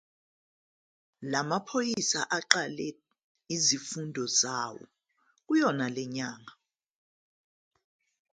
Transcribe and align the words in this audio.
La 1.31 1.39
maphoyisa 1.49 2.21
aqale 2.37 2.87
izifundo 3.55 4.23
zawo 4.39 4.83
kuyona 5.45 5.85
le 5.95 6.03
nyanga. 6.15 6.53